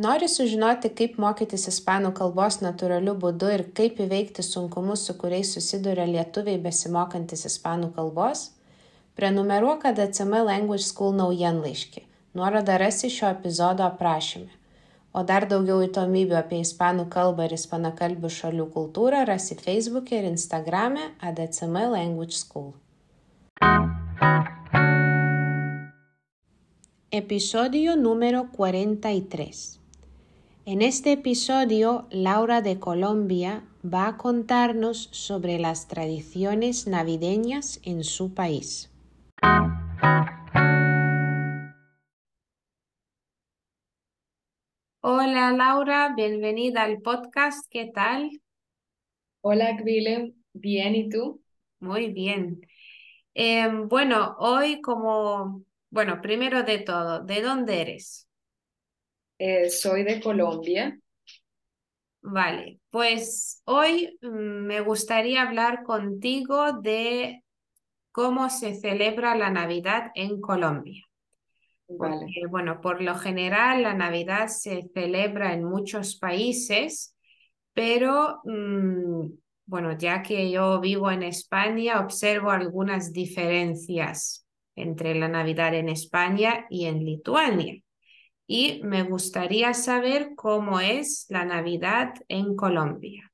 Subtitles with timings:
[0.00, 6.06] Nori sužinoti, kaip mokytis ispanų kalbos natūraliu būdu ir kaip įveikti sunkumus, su kuriais susiduria
[6.08, 8.46] lietuviai besimokantis ispanų kalbos?
[9.18, 12.00] Prenumeruok ADCM Language School naujienlaiškį.
[12.38, 14.48] Nuorodą rasi šio epizodo aprašyme.
[15.12, 21.10] O dar daugiau įdomybių apie ispanų kalbą ir ispanakalbių šalių kultūrą rasi Facebook'e ir Instagram'e
[21.20, 22.72] ADCM Language School.
[27.20, 29.79] Episodio número 43.
[30.66, 38.34] En este episodio, Laura de Colombia va a contarnos sobre las tradiciones navideñas en su
[38.34, 38.90] país.
[45.00, 47.66] Hola Laura, bienvenida al podcast.
[47.70, 48.42] ¿Qué tal?
[49.40, 50.34] Hola, Grile.
[50.52, 51.42] Bien, ¿y tú?
[51.78, 52.60] Muy bien.
[53.32, 58.29] Em, bueno, hoy como, bueno, primero de todo, ¿de dónde eres?
[59.42, 61.00] Eh, soy de Colombia.
[62.20, 67.42] Vale, pues hoy mm, me gustaría hablar contigo de
[68.12, 71.06] cómo se celebra la Navidad en Colombia.
[71.88, 72.16] Vale.
[72.16, 77.16] Porque, bueno, por lo general la Navidad se celebra en muchos países,
[77.72, 79.24] pero mm,
[79.64, 84.46] bueno, ya que yo vivo en España, observo algunas diferencias
[84.76, 87.82] entre la Navidad en España y en Lituania
[88.52, 93.30] y me gustaría saber cómo es la Navidad en Colombia.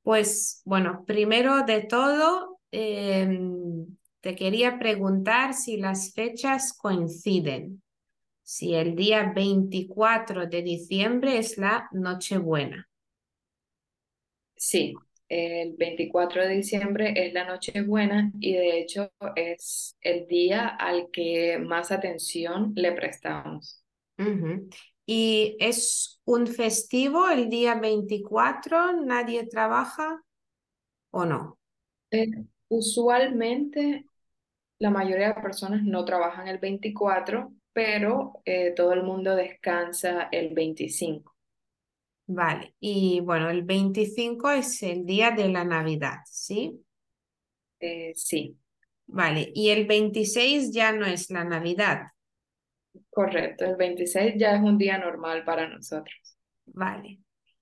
[0.00, 3.84] Pues bueno, primero de todo, em,
[4.22, 7.82] te quería preguntar si las fechas coinciden,
[8.42, 12.88] si el día 24 de diciembre es la Nochebuena.
[14.56, 14.94] Sí,
[15.28, 21.58] el 24 de diciembre es la Nochebuena y de hecho es el día al que
[21.58, 23.84] más atención le prestamos.
[25.06, 28.92] ¿Y es un festivo el día 24?
[28.92, 30.22] ¿Nadie trabaja
[31.10, 31.58] o no?
[32.10, 32.26] Eh,
[32.68, 34.04] usualmente
[34.78, 40.54] la mayoría de personas no trabajan el 24, pero eh, todo el mundo descansa el
[40.54, 41.34] 25.
[42.26, 46.84] Vale, y bueno, el 25 es el día de la Navidad, ¿sí?
[47.80, 48.56] Eh, sí,
[49.08, 52.12] Vale, y el 26 ya no es la Navidad.
[53.10, 53.64] Correcto.
[53.64, 56.36] El 26 ya es un día normal para nosotros.
[56.66, 57.20] Vale.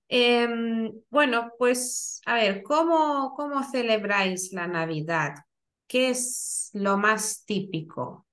[0.09, 5.35] Em, bueno, pues a ver, ¿cómo, cómo celebráis la Navidad?
[5.87, 8.25] ¿Qué es lo más típico?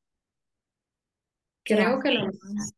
[1.64, 2.74] ¿Qué Creo que lo más,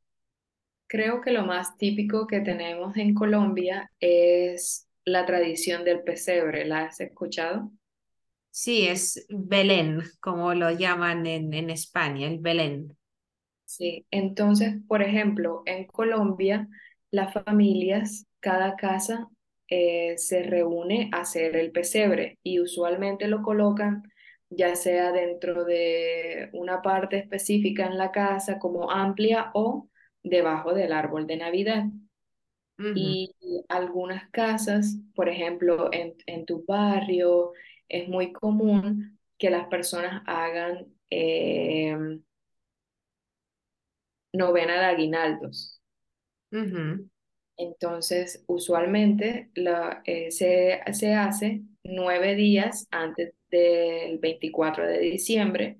[0.86, 6.65] creo que lo más típico que tenemos en Colombia es la tradición del pesebre.
[6.65, 7.70] ¿La has escuchado?
[8.50, 12.97] Sí, es Belén, como lo llaman en, en España, el Belén.
[13.66, 16.69] Sí, entonces, por ejemplo, en Colombia,
[17.12, 19.28] las familias, cada casa
[19.69, 24.04] eh, se reúne a hacer el pesebre y usualmente lo colocan
[24.50, 29.91] ya sea dentro de una parte específica en la casa como amplia o
[30.25, 31.87] debajo del árbol de Navidad.
[32.94, 33.34] Y
[33.69, 37.53] algunas casas, por ejemplo, en, en tu barrio,
[37.88, 42.22] es muy común que las personas hagan em,
[44.36, 45.80] novena de aguinaldos.
[46.52, 47.08] ujú,
[47.58, 55.78] Entonces, usualmente la, eh, se, se hace nueve días antes del 24 de diciembre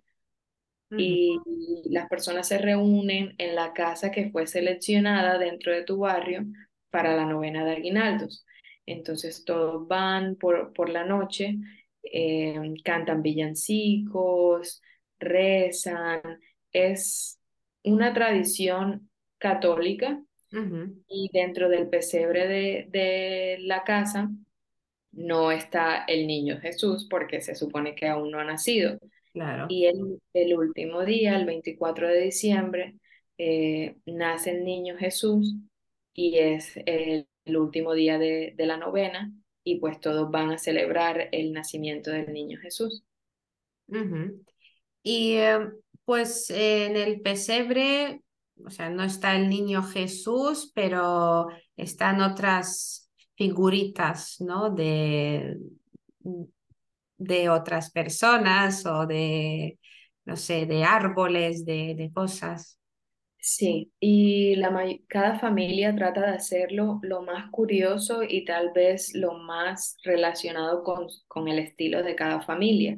[0.97, 1.43] y
[1.91, 6.45] las personas se reúnen en la casa que fue seleccionada dentro de tu barrio
[6.91, 8.47] para la novena de aguinaldos.
[8.87, 11.57] Entonces, todos van por, por la noche,
[12.03, 14.83] eh, cantan villancicos,
[15.19, 16.21] rezan.
[16.73, 17.41] Es
[17.87, 20.23] una tradición católica
[21.09, 24.31] y dentro del pesebre de, de la casa
[25.13, 28.99] no está el niño Jesús porque se supone que aún no ha nacido.
[29.33, 29.67] Claro.
[29.69, 32.97] Y el, el último día, el 24 de diciembre,
[33.39, 35.57] eh, nace el niño Jesús
[36.15, 39.33] y es el, el último día de, de la novena
[39.65, 43.05] y pues todos van a celebrar el nacimiento del niño Jesús.
[43.89, 44.45] ujú.
[45.03, 45.59] Y eh,
[46.07, 48.23] pues en el pesebre,
[48.67, 54.71] o sea, no está el niño Jesús, pero están otras figuritas, ¿no?
[54.71, 55.59] De,
[57.19, 59.79] de otras personas o de,
[60.25, 62.79] no sé, de árboles, de, de cosas.
[63.39, 64.73] Sí, y la
[65.09, 71.07] cada familia trata de hacerlo lo más curioso y tal vez lo más relacionado con,
[71.29, 72.97] con el estilo de cada familia.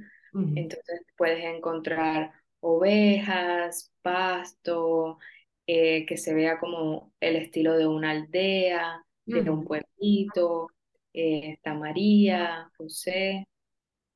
[0.55, 5.19] Entonces puedes encontrar ovejas, pasto,
[5.67, 10.69] eh, que se vea como el estilo de una aldea, de un pueblito,
[11.13, 13.47] eh, está María, José,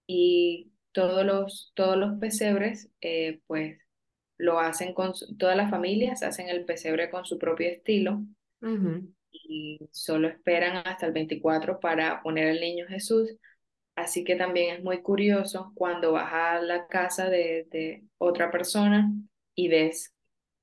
[0.06, 3.78] y todos los, todos los pesebres, eh, pues
[4.38, 8.22] lo hacen con, su- todas las familias hacen el pesebre con su propio estilo
[9.30, 13.30] y solo esperan hasta el 24 para poner al niño Jesús.
[13.94, 19.12] Así que también es muy curioso cuando vas a la casa de, de otra persona
[19.54, 20.14] y ves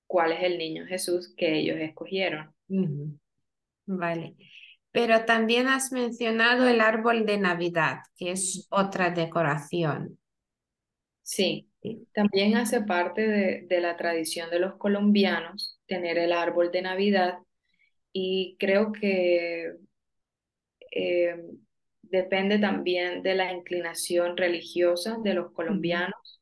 [0.08, 2.54] cuál es el niño Jesús que ellos escogieron.
[3.86, 4.36] Vale.
[4.92, 10.18] Pero también has mencionado el árbol de Navidad, que es otra decoración.
[11.22, 12.08] Sí, ¿sí?
[12.14, 17.38] también hace parte de, de la tradición de los colombianos tener el árbol de Navidad
[18.12, 19.74] y creo que
[20.92, 21.36] eh,
[22.12, 26.42] depende también de la inclinación religiosa de los colombianos,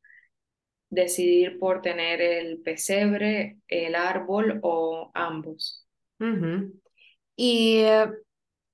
[0.90, 5.86] decidir por tener el pesebre, el árbol o ambos.
[7.36, 8.06] Y eh,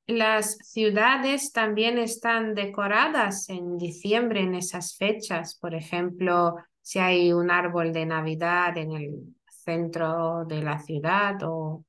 [0.07, 5.59] las ciudades también están decoradas en diciembre en esas fechas.
[5.59, 11.85] Por ejemplo, si hay un árbol de Navidad en el centro de la ciudad o...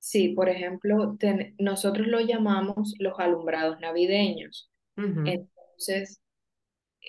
[0.00, 4.70] Sí, por ejemplo, ten- nosotros lo llamamos los alumbrados navideños.
[5.24, 6.20] Entonces,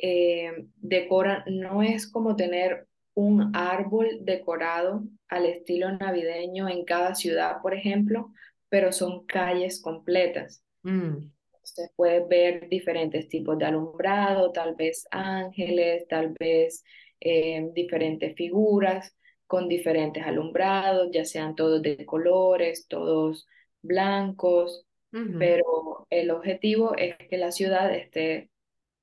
[0.02, 7.62] eh, decoran, no es como tener un árbol decorado al estilo navideño en cada ciudad,
[7.64, 8.34] por ejemplo,
[8.70, 10.64] pero son calles completas.
[10.84, 11.32] mm,
[11.64, 16.84] Usted puede ver diferentes tipos de alumbrado, tal vez ángeles, tal vez
[17.20, 19.16] eh, diferentes figuras
[19.51, 23.50] con diferentes alumbrados, ya sean todos de colores, todos
[23.81, 28.50] blancos, pero el objetivo es que la ciudad esté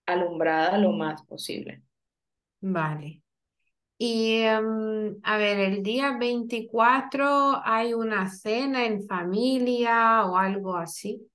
[0.07, 1.83] alumbrada lo más posible.
[2.63, 3.21] Vale.
[3.99, 11.29] Y em, a ver, el día 24 hay una cena en familia o algo así.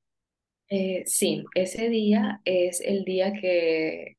[0.69, 4.17] Eh, sí, ese día es el día que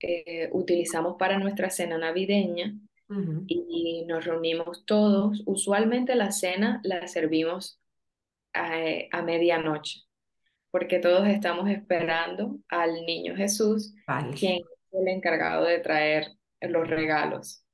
[0.00, 2.74] eh, utilizamos para nuestra cena navideña
[3.46, 5.42] Y nos reunimos todos.
[5.46, 7.80] Usualmente la cena la servimos
[8.52, 8.72] a,
[9.10, 10.02] a medianoche,
[10.70, 14.34] porque todos estamos esperando al niño Jesús, Vale.
[14.36, 16.28] quien es el encargado de traer
[16.60, 17.64] los regalos.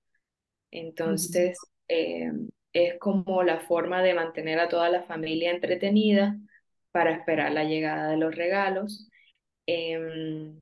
[0.70, 1.58] Entonces,
[1.88, 2.30] eh,
[2.72, 6.36] es como la forma de mantener a toda la familia entretenida
[6.92, 9.08] para esperar la llegada de los regalos.
[9.66, 10.60] Em,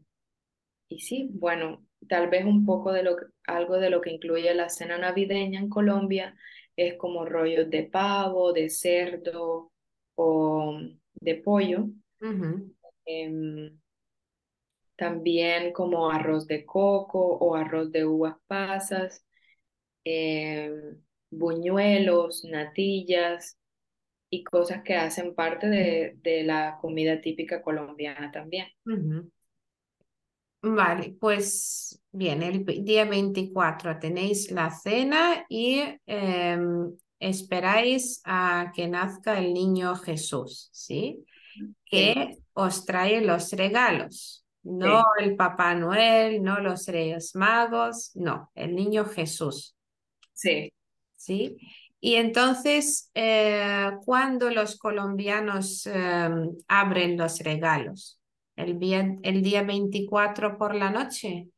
[0.89, 4.55] y sí, bueno, tal vez un poco de lo que- algo de lo que incluye
[4.55, 6.37] la cena navideña en Colombia
[6.77, 9.73] es como rollos de pavo, de cerdo
[10.17, 10.79] o
[11.21, 11.89] de pollo.
[13.07, 13.79] Em,
[14.97, 19.25] también como arroz de coco o arroz de uvas pasas,
[20.05, 23.59] em, buñuelos, natillas
[24.31, 28.69] y cosas que hacen parte de, de la comida típica colombiana también.
[30.63, 39.39] Vale, pues bien, el día 24 tenéis la cena y em, esperáis a que nazca
[39.39, 41.25] el niño Jesús, ¿sí?
[41.55, 48.13] Sí, Que os trae los regalos, no sí, el Papá Noel, no los Reyes Magos,
[48.17, 49.77] no, el niño Jesús,
[50.33, 50.73] sí.
[51.17, 51.57] ¿sí?
[52.01, 58.21] Y entonces, eh, ¿cuándo los colombianos em, abren los regalos?
[58.57, 61.49] ¿El día, el día 24 por la noche?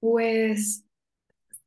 [0.00, 0.84] Pues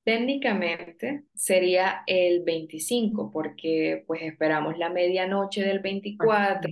[0.03, 5.79] técnicamente sería el 25 porque pues esperamos la medianoche del
[6.17, 6.69] Pues, 24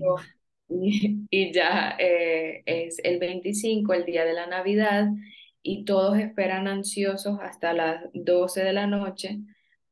[0.70, 5.08] y, y ya eh, es el 25 el día de la Navidad,
[5.64, 9.40] y todos esperan ansiosos hasta las 12 de la noche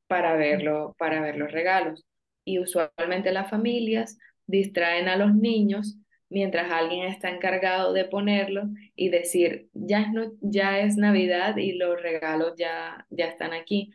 [0.07, 2.05] para verlo, para ver los regalos.
[2.45, 5.97] Y usualmente las familias distraen a los niños
[6.35, 8.65] mientras alguien está encargado de ponerlo
[8.95, 13.93] y decir, ya es, no- ya es Navidad y los regalos ya, ya están aquí.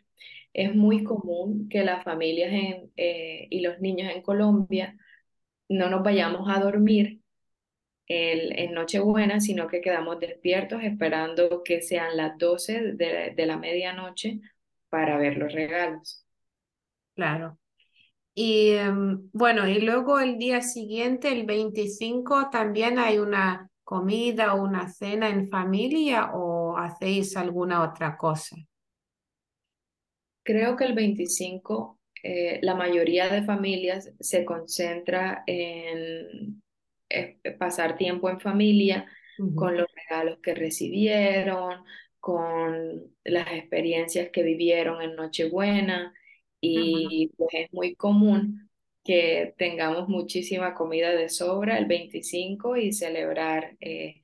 [0.53, 4.97] Es muy común que las familias en, eh, y los niños en Colombia
[5.69, 7.21] no nos vayamos a dormir
[8.07, 13.57] el- en Nochebuena, sino que quedamos despiertos esperando que sean las 12 de, de la
[13.57, 14.41] medianoche
[14.89, 16.25] para ver los regalos.
[17.15, 17.57] Claro.
[18.33, 24.63] Y em, bueno, y luego el día siguiente, el 25, también hay una comida o
[24.63, 28.55] una cena en familia o hacéis alguna otra cosa.
[30.43, 36.61] Creo que el 25, eh, la mayoría de familias se concentra en
[37.09, 39.05] eh, pasar tiempo en familia
[39.55, 41.83] con los regalos que recibieron,
[42.19, 46.13] con las experiencias que vivieron en Nochebuena
[46.61, 48.69] Y pues es muy común
[49.03, 54.21] que tengamos muchísima comida de sobra el 25 y celebrar eh,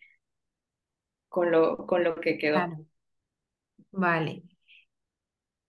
[1.29, 2.55] con lo, con lo que quedó.
[2.55, 2.85] claro.
[3.91, 4.43] Vale.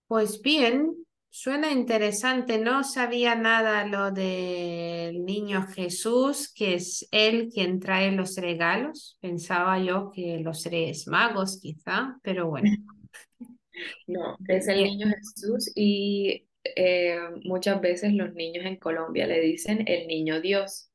[0.07, 0.95] Pues bien,
[1.31, 2.59] suena interesante.
[2.59, 9.19] No sabía nada lo del niño Jesús, que es él quien trae los regalos.
[9.21, 12.71] Pensaba yo que los Reyes Magos, quizá, pero bueno.
[14.09, 19.85] No, es el niño Jesús y eh, muchas veces los niños en Colombia le dicen
[19.87, 20.91] el niño Dios.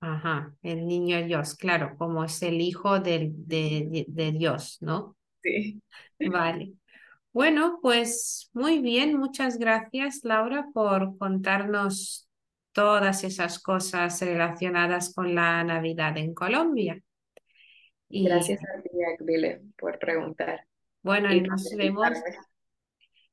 [0.00, 5.16] Ajá, el niño Dios, claro, como es el hijo del, de, de Dios, ¿no?
[5.42, 5.82] Sí.
[6.20, 6.74] Vale.
[7.32, 12.28] Bueno, pues muy bien, muchas gracias, Laura, por contarnos
[12.72, 17.00] todas esas cosas relacionadas con la Navidad en Colombia.
[18.08, 18.88] Y Gracias a ti,
[19.76, 20.64] por preguntar
[21.02, 22.08] bueno, y nos vemos.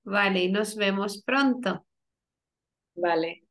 [0.06, 1.86] Vale, y nos vemos pronto.
[2.96, 3.45] Vale.